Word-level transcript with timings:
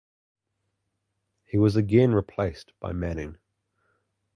He 1.45 1.59
was 1.59 1.75
again 1.75 2.15
replaced 2.15 2.73
by 2.79 2.91
Manning. 2.91 3.37